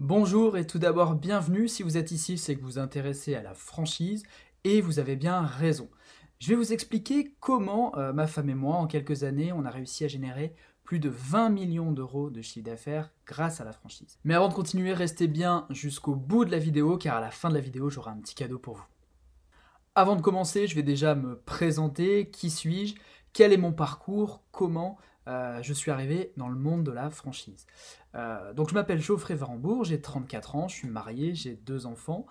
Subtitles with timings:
[0.00, 1.68] Bonjour et tout d'abord bienvenue.
[1.68, 4.22] Si vous êtes ici, c'est que vous vous intéressez à la franchise
[4.64, 5.90] et vous avez bien raison.
[6.38, 9.70] Je vais vous expliquer comment euh, ma femme et moi, en quelques années, on a
[9.70, 14.18] réussi à générer plus de 20 millions d'euros de chiffre d'affaires grâce à la franchise.
[14.24, 17.50] Mais avant de continuer, restez bien jusqu'au bout de la vidéo car à la fin
[17.50, 18.86] de la vidéo, j'aurai un petit cadeau pour vous.
[19.94, 22.30] Avant de commencer, je vais déjà me présenter.
[22.30, 22.94] Qui suis-je?
[23.34, 24.40] Quel est mon parcours?
[24.50, 24.96] Comment
[25.28, 27.66] euh, je suis arrivé dans le monde de la franchise.
[28.14, 32.26] Euh, donc je m'appelle Geoffrey Varambourg, j'ai 34 ans, je suis marié, j'ai deux enfants.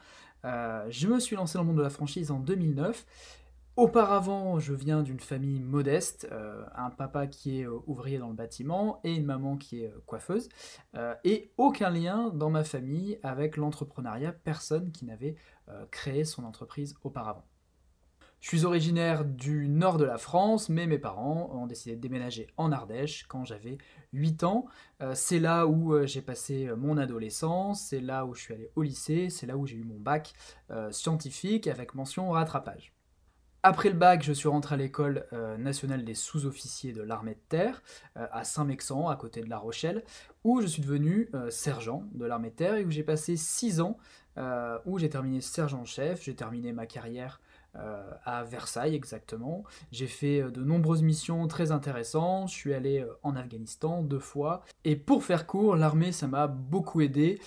[0.46, 3.06] Euh, je me suis lancé dans le monde de la franchise en 2009.
[3.76, 6.28] Auparavant, je viens d'une famille modeste,
[6.76, 10.50] un papa qui est ouvrier dans le bâtiment et une maman qui est coiffeuse,
[11.24, 15.36] et aucun lien dans ma famille avec l'entrepreneuriat, personne qui n'avait
[15.92, 17.49] créé son entreprise auparavant.
[18.42, 22.48] Je suis originaire du nord de la France, mais mes parents ont décidé de déménager
[22.56, 23.78] en Ardèche quand j'avais
[24.14, 24.66] 8 ans.
[25.02, 28.54] Euh, c'est là où euh, j'ai passé euh, mon adolescence, c'est là où je suis
[28.54, 30.34] allé au lycée, c'est là où j'ai eu mon bac
[30.92, 32.94] scientifique avec mention rattrapage.
[33.62, 35.26] Après le bac, je suis rentré à l'école
[35.58, 37.82] nationale des sous-officiers de l'armée de terre
[38.16, 40.04] à Saint-Mexan, à côté de La Rochelle,
[40.44, 43.98] où je suis devenu sergent de l'armée de terre et où j'ai passé 6 ans,
[44.86, 47.42] où j'ai terminé sergent-chef, j'ai terminé ma carrière
[47.76, 49.64] euh, à Versailles exactement.
[49.92, 52.50] J'ai fait euh, de nombreuses missions très intéressantes.
[52.50, 54.64] Je suis allé euh, en Afghanistan deux fois.
[54.86, 57.40] Et pour faire court, l'armée, ça m'a beaucoup aidé.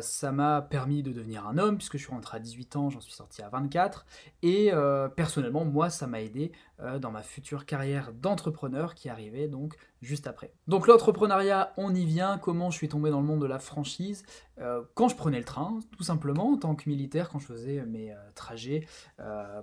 [0.00, 3.00] ça m'a permis de devenir un homme, puisque je suis rentré à 18 ans, j'en
[3.00, 4.04] suis sorti à 24.
[4.42, 4.72] Et
[5.14, 6.52] personnellement, moi, ça m'a aidé
[7.00, 10.52] dans ma future carrière d'entrepreneur qui arrivait donc juste après.
[10.66, 12.38] Donc l'entrepreneuriat, on y vient.
[12.38, 14.24] Comment je suis tombé dans le monde de la franchise?
[14.94, 18.14] Quand je prenais le train, tout simplement, en tant que militaire, quand je faisais mes
[18.34, 18.86] trajets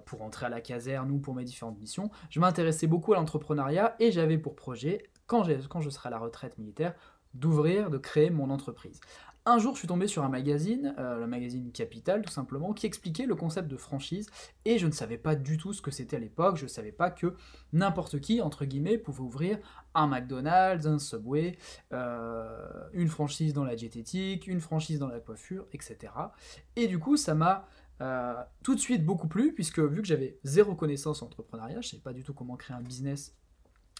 [0.05, 2.09] pour entrer à la caserne ou pour mes différentes missions.
[2.29, 6.19] Je m'intéressais beaucoup à l'entrepreneuriat et j'avais pour projet, quand, quand je serai à la
[6.19, 6.93] retraite militaire,
[7.33, 8.99] d'ouvrir, de créer mon entreprise.
[9.49, 12.85] Un jour, je suis tombé sur un magazine, euh, le magazine Capital tout simplement, qui
[12.85, 14.29] expliquait le concept de franchise,
[14.63, 16.91] et je ne savais pas du tout ce que c'était à l'époque, je ne savais
[16.91, 17.33] pas que
[17.73, 19.57] n'importe qui, entre guillemets, pouvait ouvrir
[19.95, 21.57] un McDonald's, un Subway,
[21.93, 26.13] euh, une franchise dans la diététique, une franchise dans la coiffure, etc.
[26.75, 27.65] Et du coup, ça m'a
[28.01, 31.87] euh, tout de suite beaucoup plus, puisque vu que j'avais zéro connaissance en entrepreneuriat, je
[31.87, 33.35] ne savais pas du tout comment créer un business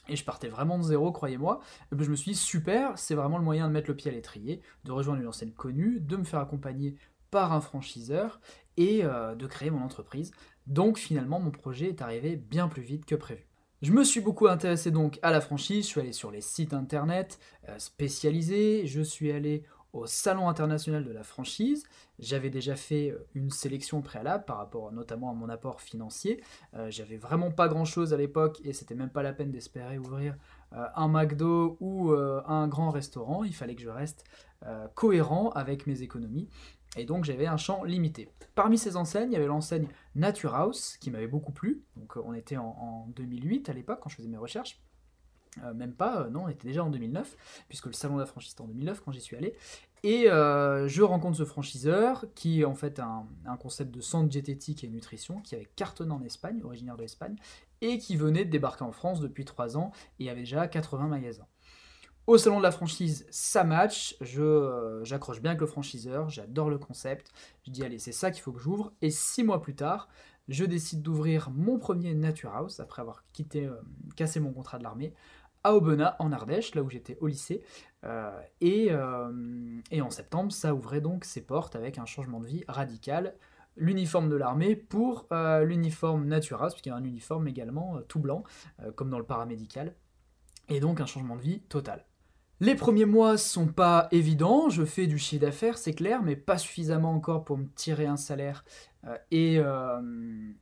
[0.10, 1.60] et je partais vraiment de zéro, croyez-moi,
[1.92, 4.14] ben, je me suis dit super, c'est vraiment le moyen de mettre le pied à
[4.14, 6.96] l'étrier, de rejoindre une enseigne connue, de me faire accompagner
[7.32, 8.40] par un franchiseur
[8.78, 10.32] et euh, de créer mon entreprise.
[10.68, 13.46] Donc finalement, mon projet est arrivé bien plus vite que prévu.
[13.82, 16.74] Je me suis beaucoup intéressé donc à la franchise, je suis allé sur les sites
[16.74, 17.40] internet
[17.70, 21.84] euh, spécialisés, je suis allé au Salon international de la franchise.
[22.20, 26.44] J'avais déjà fait euh, une sélection préalable par rapport notamment à mon apport financier.
[26.76, 29.98] Euh, j'avais vraiment pas grand chose à l'époque et c'était même pas la peine d'espérer
[29.98, 30.36] ouvrir
[30.74, 33.44] euh, un McDo ou un grand restaurant.
[33.44, 34.26] Il fallait que je reste
[34.94, 36.50] cohérent avec mes économies.
[36.98, 38.30] Et donc j'avais un champ limité.
[38.56, 41.84] Parmi ces enseignes, il y avait l'enseigne Nature House qui m'avait beaucoup plu.
[41.96, 44.80] Donc on était en, en 2008 à l'époque quand je faisais mes recherches.
[45.64, 47.36] Euh, même pas, euh, non, on était déjà en 2009,
[47.68, 49.56] puisque le salon de la franchise était en 2009 quand j'y suis allé.
[50.04, 53.26] Et euh, je rencontre ce franchiseur qui est en fait un,
[53.58, 57.36] concept de centre diététique et nutrition qui avait cartonné en Espagne, originaire de l'Espagne,
[57.82, 61.48] et qui venait de débarquer en France depuis 3 ans et avait déjà 80 magasins.
[62.28, 67.32] Au salon de la franchise, ça match, j'accroche bien avec le franchiseur, j'adore le concept,
[67.66, 70.10] je dis allez c'est ça qu'il faut que j'ouvre, et 6 mois plus tard,
[70.48, 73.68] je décide d'ouvrir mon premier Nature House après avoir quitté,
[74.16, 75.14] cassé mon contrat de l'armée
[75.64, 77.64] à Aubenas, en Ardèche, là où j'étais au lycée.
[78.06, 78.32] Euh,
[78.64, 83.36] euh, et, en septembre, ça ouvrait donc ses portes avec un changement de vie radical.
[83.76, 88.44] L'uniforme de l'armée pour euh, l'uniforme Naturas, puisqu'il y a un uniforme également tout blanc,
[88.96, 89.96] comme dans le paramédical.
[90.68, 92.06] Et donc un changement de vie total.
[92.62, 96.58] Les premiers mois sont pas évidents, je fais du chiffre d'affaires, c'est clair, mais pas
[96.58, 98.66] suffisamment encore pour me tirer un salaire
[99.06, 100.02] euh, et, euh,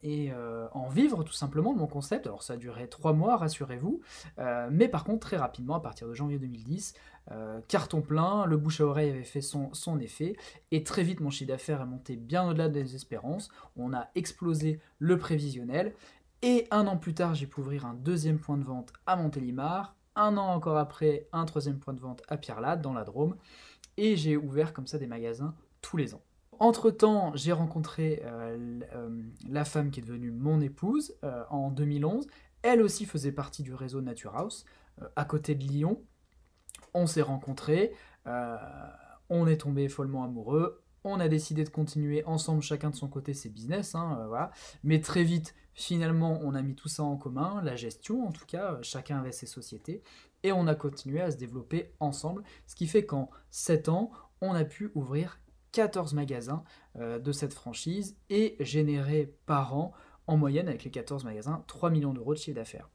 [0.06, 2.28] euh, en vivre tout simplement de mon concept.
[2.28, 4.02] Alors ça a duré trois mois, rassurez-vous,
[4.69, 6.94] mais par contre très rapidement, à partir de janvier 2010,
[7.68, 10.35] carton plein, le bouche à oreille avait fait son, son effet,
[10.69, 14.79] et très vite mon chiffre d'affaires est monté bien au-delà des espérances, on a explosé
[15.00, 15.96] le prévisionnel,
[16.43, 19.97] et un an plus tard, j'ai pu ouvrir un deuxième point de vente à Montélimar,
[20.17, 23.37] un an encore après, un troisième point de vente à Pierre-Lade, dans la Drôme.
[23.96, 26.22] Et j'ai ouvert comme ça des magasins tous les ans.
[26.59, 32.28] Entre-temps, j'ai rencontré euh, euh, la femme qui est devenue mon épouse euh, en 2011.
[32.64, 34.66] Elle aussi faisait partie du réseau Nature House,
[35.16, 36.02] à côté de Lyon.
[36.96, 37.93] On s'est rencontrés,
[39.29, 43.33] on est tombé follement amoureux, on a décidé de continuer ensemble, chacun de son côté,
[43.33, 43.95] ses business.
[43.95, 44.51] Hein, voilà.
[44.83, 48.47] Mais très vite, Finalement, on a mis tout ça en commun, la gestion en tout
[48.47, 50.01] cas, euh, chacun avait ses sociétés,
[50.41, 54.09] et on a continué à se développer ensemble, ce qui fait qu'en 7 ans,
[54.41, 55.39] on a pu ouvrir
[55.73, 56.63] 14 magasins
[56.95, 59.93] euh, de cette franchise et générer par an,
[60.25, 62.89] en moyenne avec les 14 magasins, 3 millions d'euros de chiffre d'affaires.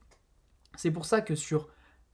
[0.75, 1.69] C'est pour ça que sur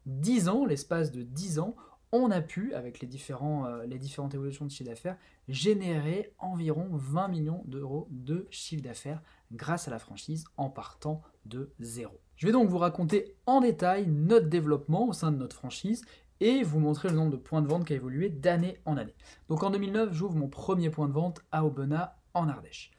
[0.05, 1.75] 10 ans, l'espace de 10 ans,
[2.11, 5.17] on a pu, avec euh, les différentes évolutions de chiffre d'affaires,
[5.47, 9.21] générer environ 20 millions d'euros de chiffre d'affaires
[9.51, 12.19] grâce à la franchise en partant de zéro.
[12.35, 16.03] Je vais donc vous raconter en détail notre développement au sein de notre franchise
[16.39, 19.15] et vous montrer le nombre de points de vente qui a évolué d'année en année.
[19.50, 22.91] Donc en 2009, j'ouvre mon premier point de vente à Aubenas en Ardèche.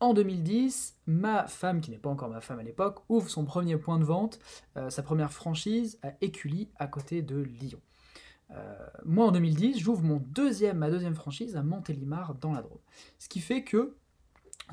[0.00, 3.76] En 2010, ma femme, qui n'est pas encore ma femme à l'époque, ouvre son premier
[3.76, 4.38] point de vente,
[4.78, 7.80] euh, sa première franchise à Écully, à côté de Lyon.
[8.52, 12.80] Euh, moi, en 2010, j'ouvre mon deuxième, ma deuxième franchise à Montélimar, dans la Drôme.
[13.18, 13.96] Ce qui fait que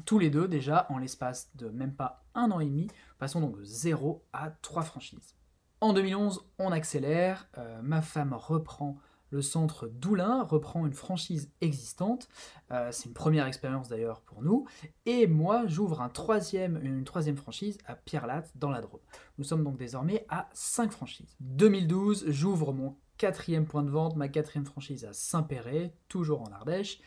[0.05, 2.87] tous les deux, déjà, en l'espace de même pas un an et demi,
[3.19, 5.35] passons donc de 0 à 3 franchises.
[5.79, 8.97] En 2011, on accélère, euh, ma femme reprend
[9.29, 12.29] le centre d'Oulin, reprend une franchise existante,
[12.71, 14.65] euh, c'est une première expérience d'ailleurs pour nous,
[15.05, 19.01] et moi j'ouvre une troisième franchise à Pierre-Latte dans la Drôme.
[19.37, 21.35] Nous sommes donc désormais à 5 franchises.
[21.41, 26.99] 2012, j'ouvre mon quatrième point de vente, ma quatrième franchise à Saint-Péret, toujours en Ardèche,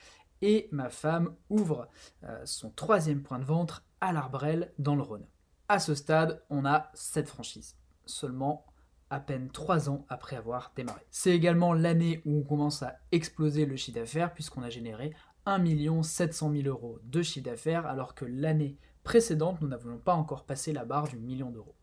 [0.43, 1.89] et ma femme ouvre
[2.25, 5.27] euh, son troisième point de vente à l'Arbrel dans le Rhône.
[5.69, 7.77] À ce stade, on a cette franchises,
[8.07, 8.67] seulement
[9.11, 11.03] à peine trois ans après avoir démarré.
[11.11, 15.13] C'est également l'année où on commence à exploser le chiffre d'affaires puisqu'on a généré
[15.47, 20.45] 1 700 000 euros de chiffre d'affaires alors que l'année précédente, nous n'avions pas encore
[20.45, 21.75] passé la barre du million d'euros.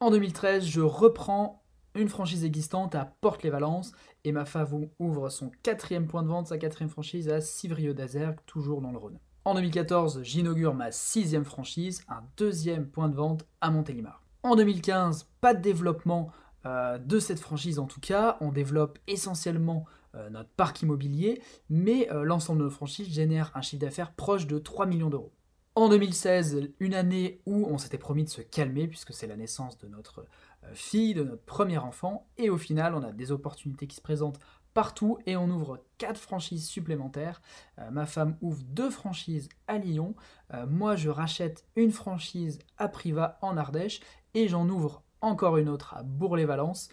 [0.00, 1.64] En 2013, je reprends
[1.94, 3.92] une franchise existante à Porte-les-Valences
[4.24, 8.38] et ma femme ouvre son quatrième point de vente, sa quatrième franchise à Civrieux d'Azergue,
[8.46, 9.18] toujours dans le Rhône.
[9.44, 14.22] En 2014, j'inaugure ma sixième franchise, un deuxième point de vente à Montélimar.
[14.42, 16.30] En 2015, pas de développement
[16.66, 19.84] euh, de cette franchise en tout cas, on développe essentiellement
[20.14, 24.46] euh, notre parc immobilier, mais euh, l'ensemble de nos franchises génère un chiffre d'affaires proche
[24.46, 25.32] de 3 millions d'euros.
[25.74, 29.78] En 2016, une année où on s'était promis de se calmer, puisque c'est la naissance
[29.78, 30.26] de notre
[30.72, 34.40] fille, de notre premier enfant, et au final, on a des opportunités qui se présentent
[34.74, 37.40] partout et on ouvre quatre franchises supplémentaires.
[37.92, 40.16] Ma femme ouvre deux franchises à Lyon,
[40.66, 44.00] moi je rachète une franchise à Priva en Ardèche
[44.34, 46.88] et j'en ouvre encore une autre à Bourg-les-Valence,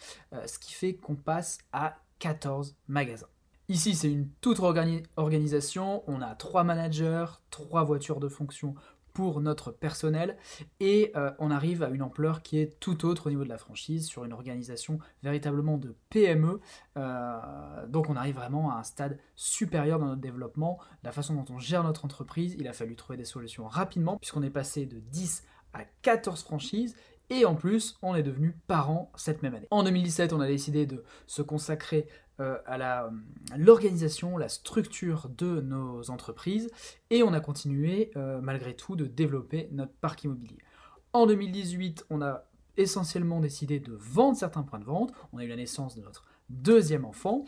[0.45, 3.27] ce qui fait qu'on passe à 14 magasins.
[3.68, 6.04] Ici, c'est une toute organisation.
[6.07, 8.75] On a trois managers, trois voitures de fonction
[9.16, 10.38] pour notre personnel
[10.81, 13.57] et euh, on arrive à une ampleur qui est tout autre au niveau de la
[13.57, 16.60] franchise sur une organisation véritablement de PME
[16.98, 21.45] euh, donc on arrive vraiment à un stade supérieur dans notre développement la façon dont
[21.50, 25.00] on gère notre entreprise il a fallu trouver des solutions rapidement puisqu'on est passé de
[25.00, 26.94] 10 à 14 franchises
[27.30, 29.68] et en plus, on est devenu parents cette même année.
[29.72, 32.07] En 2017, on a décidé de se consacrer
[32.42, 33.10] euh, à
[33.57, 36.69] l'organisation, la, structure de nos entreprises,
[37.10, 40.57] et on a continué euh, malgré tout de développer notre parc immobilier.
[41.13, 42.44] En 2018, on a
[42.77, 46.25] essentiellement décidé de vendre certains points de vente, on a eu la naissance de notre
[46.50, 47.45] deuxième enfant,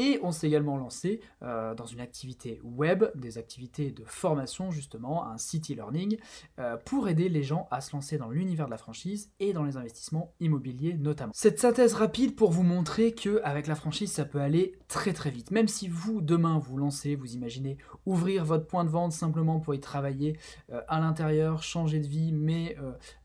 [0.00, 5.26] et on s'est également lancé euh, dans une activité web, des activités de formation justement,
[5.26, 6.16] un city learning,
[6.58, 9.62] euh, pour aider les gens à se lancer dans l'univers de la franchise et dans
[9.62, 11.32] les investissements immobiliers notamment.
[11.34, 15.30] Cette synthèse rapide pour vous montrer que avec la franchise ça peut aller très très
[15.30, 15.50] vite.
[15.50, 17.76] Même si vous demain vous lancez, vous imaginez
[18.06, 20.38] ouvrir votre point de vente simplement pour y travailler
[20.72, 22.76] euh, à l'intérieur, changer de vie, mais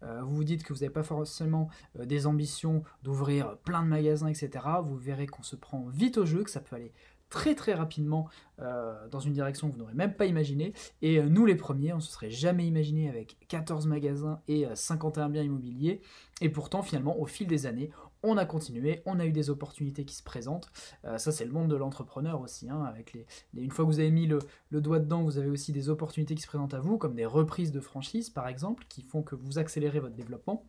[0.02, 4.50] vous vous dites que vous n'avez pas forcément des ambitions d'ouvrir plein de magasins, etc.
[4.84, 6.92] Vous verrez qu'on se prend vite au jeu, que ça peut aller
[7.30, 8.30] très très rapidement
[8.62, 10.74] euh, dans une direction que vous n'aurez même pas imaginé.
[11.02, 14.66] Et euh, nous les premiers, on ne se serait jamais imaginé avec 14 magasins et
[14.74, 16.02] 51 euh, biens immobiliers.
[16.42, 17.90] Et pourtant finalement au fil des années,
[18.24, 20.72] on a continué, on a eu des opportunités qui se présentent.
[21.18, 22.70] ça c'est le monde de l'entrepreneur aussi.
[22.70, 24.40] Hein, avec les, une fois que vous avez mis le,
[24.72, 27.26] le, doigt dedans, vous avez aussi des opportunités qui se présentent à vous, comme des
[27.26, 30.66] reprises de franchise par exemple, qui font que vous accélérez votre développement.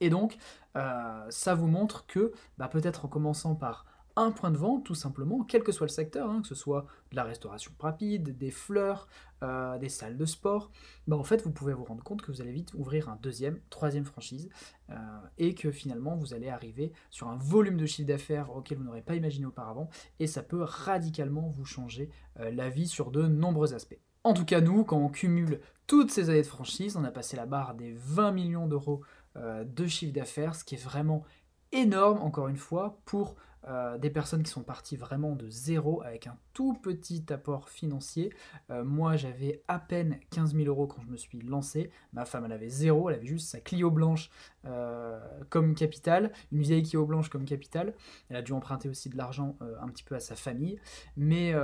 [0.00, 0.36] Et donc,
[0.74, 3.86] ça vous montre que bah, peut-être en commençant par
[4.20, 6.86] un point de vente, tout simplement, quel que soit le secteur, hein, que ce soit
[7.10, 9.08] de la restauration rapide, des fleurs,
[9.42, 10.70] euh, des salles de sport,
[11.06, 13.60] bah, en fait, vous pouvez vous rendre compte que vous allez vite ouvrir un deuxième,
[13.70, 14.48] troisième franchise,
[14.90, 14.94] euh,
[15.38, 19.02] et que finalement, vous allez arriver sur un volume de chiffre d'affaires auquel vous n'aurez
[19.02, 22.10] pas imaginé auparavant, et ça peut radicalement vous changer
[22.40, 24.00] euh, la vie sur de nombreux aspects.
[24.24, 27.36] En tout cas, nous, quand on cumule toutes ces années de franchise, on a passé
[27.36, 29.02] la barre des 20 millions d'euros
[29.36, 31.22] de chiffre d'affaires, ce qui est vraiment
[31.70, 36.26] énorme, encore une fois, pour euh, des personnes qui sont parties vraiment de zéro avec
[36.26, 38.32] un tout petit apport financier.
[38.70, 41.90] Euh, moi, j'avais à peine 15 000 euros quand je me suis lancé.
[42.12, 44.30] Ma femme, elle avait zéro, elle avait juste sa Clio blanche
[45.48, 47.94] comme capital, une vieille Clio blanche comme capital.
[48.28, 50.78] Elle a dû emprunter aussi de l'argent un petit peu à sa famille.
[51.16, 51.54] Mais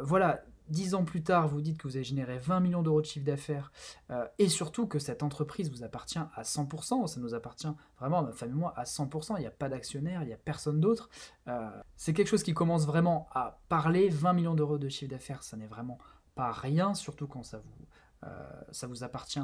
[0.00, 3.06] voilà, dix ans plus tard, vous dites que vous avez généré 20 millions d'euros de
[3.06, 3.72] chiffre d'affaires
[4.10, 8.32] euh, et surtout que cette entreprise vous appartient à 100%, ça nous appartient vraiment, ma
[8.32, 11.10] famille et moi, à 100%, il n'y a pas d'actionnaire, il n'y a personne d'autre.
[11.48, 14.08] Euh, c'est quelque chose qui commence vraiment à parler.
[14.08, 15.98] 20 millions d'euros de chiffre d'affaires, ça n'est vraiment
[16.34, 17.86] pas rien, surtout quand ça vous,
[18.24, 19.40] euh, ça vous appartient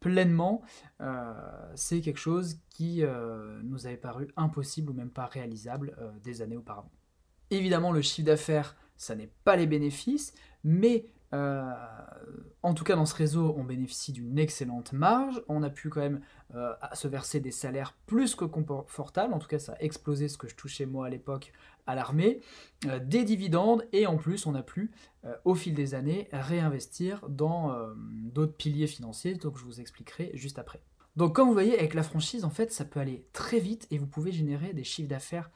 [0.00, 0.62] pleinement.
[1.74, 3.02] c'est quelque chose qui
[3.64, 6.92] nous avait paru impossible ou même pas réalisable des années auparavant.
[7.50, 11.72] Évidemment, le chiffre d'affaires, ça n'est pas les bénéfices, mais euh,
[12.62, 15.42] en tout cas, dans ce réseau, on bénéficie d'une excellente marge.
[15.48, 16.20] On a pu quand même
[16.54, 19.34] euh, se verser des salaires plus que confortables.
[19.34, 21.52] En tout cas, ça a explosé ce que je touchais moi à l'époque
[21.86, 22.40] à l'armée.
[22.86, 24.90] Euh, des dividendes et en plus, on a pu,
[25.44, 29.34] au fil des années, réinvestir dans d'autres piliers financiers.
[29.34, 30.80] Donc, je vous expliquerai juste après.
[31.16, 33.98] Donc, comme vous voyez, avec la franchise, en fait, ça peut aller très vite et
[33.98, 35.50] vous pouvez générer des chiffres d'affaires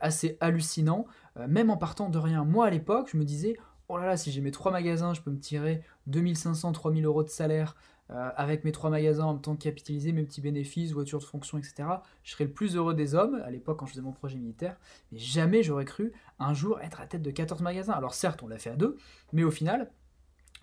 [0.00, 1.06] assez hallucinants,
[1.46, 2.44] même en partant de rien.
[2.44, 3.56] Moi, à l'époque, je me disais
[3.92, 7.22] oh là là, si j'ai mes trois magasins, je peux me tirer 2500, 3000 euros
[7.22, 7.76] de salaire
[8.10, 11.58] euh, avec mes trois magasins en même temps capitaliser mes petits bénéfices, voitures de fonction,
[11.58, 11.84] etc.
[12.22, 14.78] Je serais le plus heureux des hommes à l'époque quand je faisais mon projet militaire.
[15.12, 17.92] Mais jamais j'aurais cru un jour être à tête de 14 magasins.
[17.92, 18.96] Alors certes, on l'a fait à deux,
[19.34, 19.90] mais au final,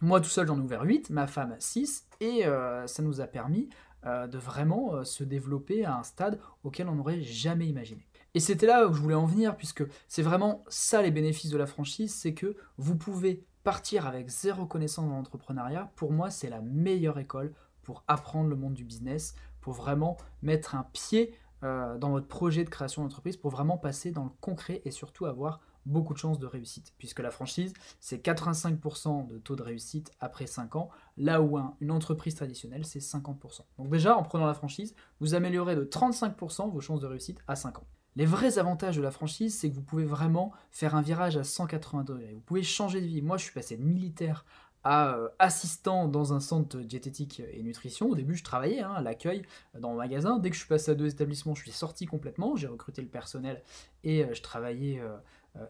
[0.02, 3.28] moi tout seul j'en ai ouvert 8, ma femme 6, et euh, ça nous a
[3.28, 3.70] permis
[4.08, 8.09] euh, de vraiment se développer à un stade auquel on n'aurait jamais imaginé.
[8.40, 11.58] Et c'était là où je voulais en venir, puisque c'est vraiment ça les bénéfices de
[11.58, 15.92] la franchise, c'est que vous pouvez partir avec zéro connaissance dans l'entrepreneuriat.
[15.98, 17.54] Pour moi, c'est la meilleure école
[17.84, 22.64] pour apprendre le monde du business, pour vraiment mettre un pied euh, dans votre projet
[22.64, 26.40] de création d'entreprise, pour vraiment passer dans le concret et surtout avoir beaucoup de chances
[26.40, 31.42] de réussite, puisque la franchise, c'est 85% de taux de réussite après 5 ans, là
[31.42, 33.64] où une entreprise traditionnelle, c'est 50%.
[33.78, 37.58] Donc déjà, en prenant la franchise, vous améliorez de 35% vos chances de réussite à
[37.58, 37.88] 5 ans.
[38.16, 41.44] Les vrais avantages de la franchise, c'est que vous pouvez vraiment faire un virage à
[41.44, 42.34] 180 degrés.
[42.34, 43.22] Vous pouvez changer de vie.
[43.22, 44.46] Moi, je suis passé de militaire
[44.84, 48.10] à euh, assistant dans un centre diététique et nutrition.
[48.10, 49.44] Au début, je travaillais hein, à l'accueil
[49.76, 50.40] euh, dans mon magasin.
[50.40, 52.56] Dès que je suis passé à deux établissements, je suis sorti complètement.
[52.56, 53.62] J'ai recruté le personnel
[54.04, 55.02] et euh, je travaillais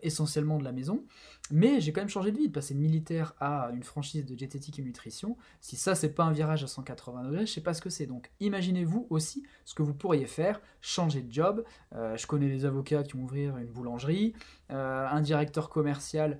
[0.02, 1.04] essentiellement de la maison.
[1.52, 4.36] Mais j'ai quand même changé de vie, de passer de militaire à une franchise de
[4.36, 5.38] diététique et nutrition.
[5.62, 8.06] Si ça, c'est pas un virage à 180 degrés, je sais pas ce que c'est.
[8.06, 11.64] Donc imaginez-vous aussi ce que vous pourriez faire, changer de job.
[11.96, 14.34] Euh, je connais des avocats qui vont ouvrir une boulangerie,
[14.72, 16.40] euh, un directeur commercial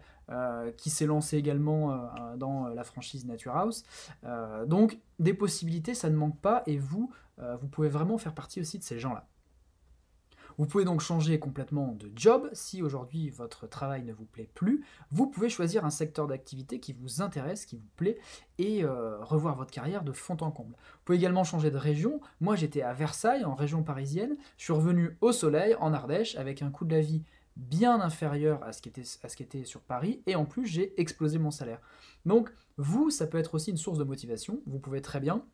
[0.78, 3.84] qui s'est lancé également dans la franchise Nature House.
[4.68, 8.78] donc des possibilités, ça ne manque pas, et vous, vous pouvez vraiment faire partie aussi
[8.78, 9.28] de ces gens-là.
[10.60, 12.50] Vous pouvez donc changer complètement de job.
[12.52, 16.92] Si aujourd'hui votre travail ne vous plaît plus, vous pouvez choisir un secteur d'activité qui
[16.92, 18.18] vous intéresse, qui vous plaît,
[18.58, 20.74] et euh, revoir votre carrière de fond en comble.
[20.74, 22.20] Vous pouvez également changer de région.
[22.42, 24.36] Moi j'étais à Versailles, en région parisienne.
[24.58, 27.24] Je suis revenu au soleil, en Ardèche, avec un coût de la vie
[27.56, 28.82] bien inférieur à ce
[29.24, 31.80] à ce qui était sur Paris, et en plus j'ai explosé mon salaire.
[32.26, 34.60] Donc vous, ça peut être aussi une source de motivation.
[34.66, 35.46] Vous pouvez très bien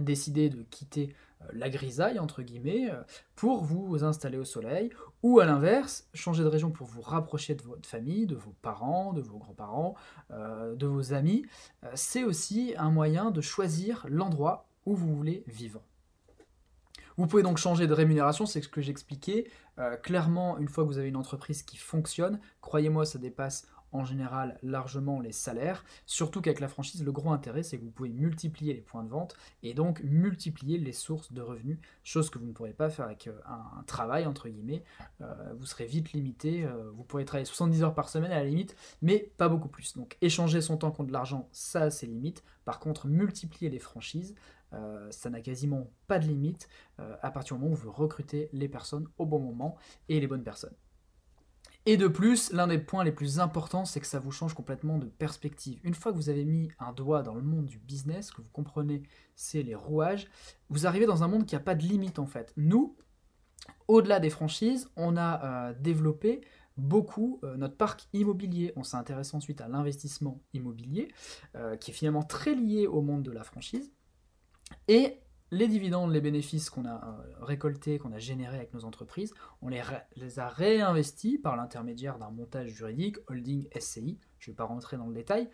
[0.00, 3.02] décider de quitter euh, la grisaille, entre guillemets, euh,
[3.36, 4.90] pour vous installer au soleil,
[5.22, 9.12] ou à l'inverse, changer de région pour vous rapprocher de votre famille, de vos parents,
[9.12, 9.94] de vos grands-parents,
[10.30, 11.44] euh, de vos amis.
[11.94, 15.82] C'est aussi un moyen de choisir l'endroit où vous voulez vivre.
[17.18, 19.46] Vous pouvez donc changer de rémunération, c'est ce que j'expliquais.
[20.02, 24.58] clairement, une fois que vous avez une entreprise qui fonctionne, croyez-moi, ça dépasse en général
[24.62, 28.74] largement les salaires, surtout qu'avec la franchise, le gros intérêt, c'est que vous pouvez multiplier
[28.74, 32.52] les points de vente et donc multiplier les sources de revenus, chose que vous ne
[32.52, 34.82] pourrez pas faire avec euh, un, travail, entre guillemets.
[35.20, 38.44] Euh, vous serez vite limité, euh, vous pourrez travailler 70 heures par semaine à la
[38.44, 39.96] limite, mais pas beaucoup plus.
[39.96, 42.42] Donc échanger son temps contre de l'argent, ça a ses limites.
[42.64, 44.34] Par contre, multiplier les franchises,
[45.10, 49.06] ça n'a quasiment pas de limite à partir du moment où vous recrutez les personnes
[49.18, 49.76] au bon moment
[50.08, 50.74] et les bonnes personnes.
[51.84, 54.98] Et de plus, l'un des points les plus importants, c'est que ça vous change complètement
[54.98, 55.80] de perspective.
[55.82, 58.50] Une fois que vous avez mis un doigt dans le monde du business, que vous
[58.52, 59.02] comprenez,
[59.34, 60.28] c'est les rouages,
[60.68, 62.52] vous arrivez dans un monde qui n'a pas de limite en fait.
[62.56, 62.96] Nous,
[63.88, 66.42] au-delà des franchises, on a euh, développé
[66.76, 68.72] beaucoup euh, notre parc immobilier.
[68.76, 71.08] On s'est intéressé ensuite à l'investissement immobilier,
[71.56, 73.92] euh, qui est finalement très lié au monde de la franchise.
[74.88, 75.21] Et
[75.52, 79.68] les dividendes, les bénéfices qu'on a euh, récoltés, qu'on a générés avec nos entreprises, on
[79.68, 79.82] les,
[80.38, 85.06] a réinvestis par l'intermédiaire d'un montage juridique, holding SCI, je ne vais pas rentrer dans
[85.06, 85.50] le détail,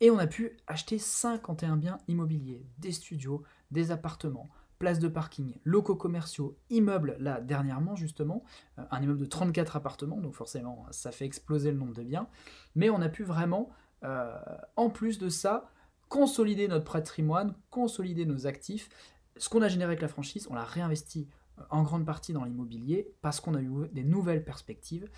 [0.00, 5.54] et on a pu acheter 51 biens immobiliers, des studios, des appartements, places de parking,
[5.64, 8.44] locaux commerciaux, immeubles, là dernièrement justement,
[8.78, 12.28] euh, un immeuble de 34 appartements, donc forcément ça fait exploser le nombre de biens,
[12.74, 13.70] mais on a pu vraiment,
[14.02, 14.36] euh,
[14.76, 15.70] en plus de ça,
[16.14, 18.88] consolider notre patrimoine, consolider nos actifs.
[19.36, 22.44] Ce qu'on a généré avec la franchise, on l'a réinvesti euh, en grande partie dans
[22.44, 25.08] l'immobilier parce qu'on a eu des nouvelles perspectives,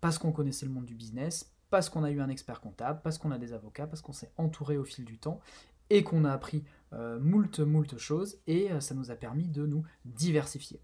[0.00, 3.18] parce qu'on connaissait le monde du business, parce qu'on a eu un expert comptable, parce
[3.18, 5.40] qu'on a des avocats, parce qu'on s'est entouré au fil du temps
[5.90, 9.66] et qu'on a appris euh, moult, moult choses et euh, ça nous a permis de
[9.66, 10.80] nous diversifier.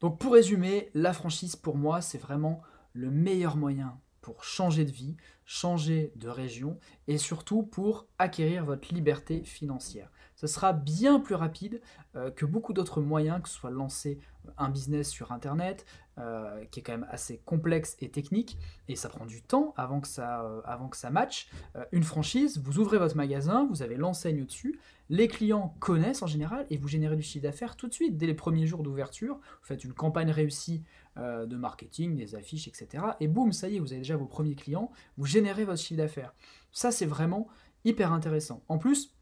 [0.00, 2.62] Donc pour résumer, la franchise pour moi c'est vraiment
[2.92, 5.16] le meilleur moyen pour changer de vie,
[5.48, 10.10] changer de région et surtout pour acquérir votre liberté financière.
[10.38, 11.80] Ce sera bien plus rapide
[12.14, 14.20] euh, que beaucoup d'autres moyens, que ce soit lancer
[14.56, 15.84] un business sur Internet,
[16.18, 20.00] euh, qui est quand même assez complexe et technique, et ça prend du temps avant
[20.00, 21.48] que ça, euh, avant que ça matche.
[21.90, 24.78] Une franchise, vous ouvrez votre magasin, vous avez l'enseigne au-dessus,
[25.08, 28.26] les clients connaissent en général, et vous générez du chiffre d'affaires tout de suite, dès
[28.26, 30.84] les premiers jours d'ouverture, vous faites une campagne réussie
[31.16, 33.02] de marketing, des affiches, etc.
[33.18, 35.98] Et boum, ça y est, vous avez déjà vos premiers clients, vous générez votre chiffre
[35.98, 36.34] d'affaires.
[36.72, 37.48] Ça, c'est vraiment
[37.84, 38.62] hyper intéressant.
[38.68, 39.14] En plus,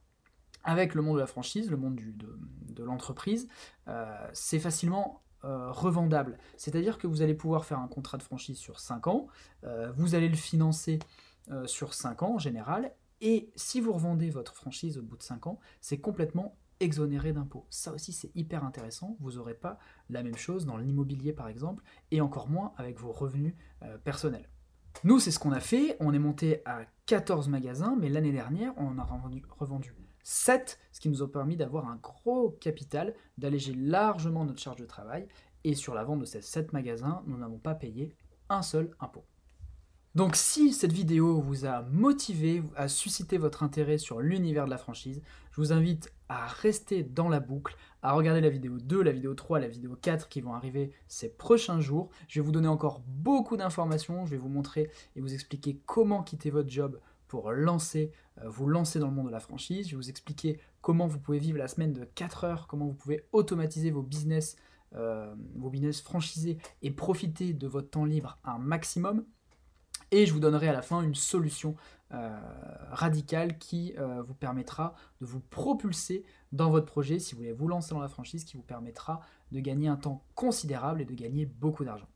[0.64, 3.48] avec le monde de la franchise, le monde de, l'entreprise,
[4.32, 6.38] c'est facilement euh, revendable.
[6.56, 9.28] C'est-à-dire que vous allez pouvoir faire un contrat de franchise sur 5 ans,
[9.62, 10.98] euh, vous allez le financer
[11.52, 15.22] euh, sur 5 ans en général, et si vous revendez votre franchise au bout de
[15.22, 17.64] 5 ans, c'est complètement exonéré d'impôts.
[17.70, 19.78] Ça aussi c'est hyper intéressant, vous n'aurez pas
[20.10, 23.54] la même chose dans l'immobilier par exemple, et encore moins avec vos revenus
[24.02, 24.48] personnels.
[25.04, 28.72] Nous c'est ce qu'on a fait, on est monté à 14 magasins, mais l'année dernière
[28.76, 33.14] on en a revendu, revendu 7, ce qui nous a permis d'avoir un gros capital,
[33.38, 35.28] d'alléger largement notre charge de travail.
[35.62, 38.12] Et sur la vente de ces 7 magasins, nous n'avons pas payé
[38.48, 39.24] un seul impôt.
[40.16, 44.78] Donc si cette vidéo vous a motivé, a suscité votre intérêt sur l'univers de la
[44.78, 45.20] franchise,
[45.50, 49.34] je vous invite à rester dans la boucle, à regarder la vidéo 2, la vidéo
[49.34, 52.08] 3, la vidéo 4 qui vont arriver ces prochains jours.
[52.28, 56.22] Je vais vous donner encore beaucoup d'informations, je vais vous montrer et vous expliquer comment
[56.22, 57.76] quitter votre job pour euh,
[58.46, 59.84] vous lancer dans le monde de la franchise.
[59.84, 62.94] Je vais vous expliquer comment vous pouvez vivre la semaine de 4 heures, comment vous
[62.94, 64.56] pouvez automatiser vos business,
[64.94, 69.26] euh, vos business franchisés et profiter de votre temps libre un maximum.
[70.10, 71.74] Et je vous donnerai à la fin une solution
[72.12, 72.38] euh,
[72.90, 73.94] radicale qui
[74.24, 78.08] vous permettra de vous propulser dans votre projet si vous voulez vous lancer dans la
[78.08, 79.20] franchise, qui vous permettra
[79.52, 82.08] de gagner un temps considérable et de gagner beaucoup d'argent.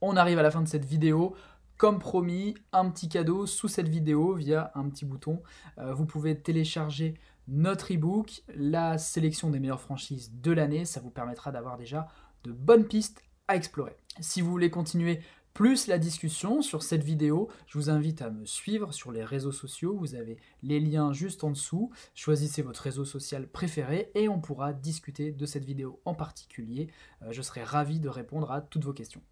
[0.00, 1.34] On arrive à la fin de cette vidéo.
[1.76, 5.42] Comme promis, un petit cadeau sous cette vidéo via un petit bouton.
[5.78, 7.14] Euh, vous pouvez télécharger
[7.48, 10.86] notre e-book, la sélection des meilleures franchises de l'année.
[10.86, 12.08] Ça vous permettra d'avoir déjà
[12.44, 13.96] de bonnes pistes à explorer.
[14.20, 15.20] Si vous voulez continuer
[15.56, 19.52] plus la discussion sur cette vidéo, je vous invite à me suivre sur les réseaux
[19.52, 19.96] sociaux.
[19.96, 21.90] Vous avez les liens juste en dessous.
[22.14, 26.88] Choisissez votre réseau social préféré et on pourra discuter de cette vidéo en particulier.
[27.22, 29.22] Euh, je serai ravi de répondre à toutes vos questions.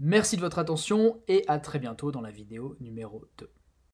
[0.00, 3.50] Merci de votre attention et à très bientôt dans la vidéo numéro 2.